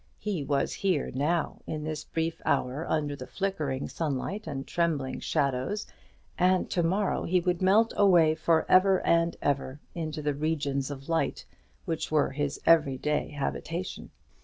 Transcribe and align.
He 0.17 0.43
was 0.43 0.73
here 0.73 1.11
now, 1.13 1.59
in 1.67 1.83
this 1.83 2.03
brief 2.05 2.41
hour, 2.43 2.87
under 2.89 3.15
the 3.15 3.27
flickering 3.27 3.87
sunlight 3.87 4.47
and 4.47 4.65
trembling 4.65 5.19
shadows, 5.19 5.85
and 6.39 6.67
to 6.71 6.81
morrow 6.81 7.21
he 7.25 7.39
would 7.39 7.61
melt 7.61 7.93
away 7.95 8.33
for 8.33 8.65
ever 8.67 9.05
and 9.05 9.37
ever 9.43 9.79
into 9.93 10.23
the 10.23 10.33
regions 10.33 10.89
of 10.89 11.07
light, 11.07 11.45
which 11.85 12.09
were 12.09 12.31
his 12.31 12.59
every 12.65 12.97
day 12.97 13.29
habitation. 13.29 14.09